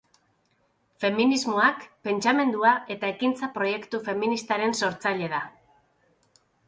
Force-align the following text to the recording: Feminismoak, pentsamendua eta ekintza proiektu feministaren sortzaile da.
Feminismoak, 1.03 1.83
pentsamendua 2.07 2.71
eta 2.95 3.11
ekintza 3.17 3.51
proiektu 3.59 4.01
feministaren 4.09 4.75
sortzaile 4.81 5.29
da. 5.37 5.43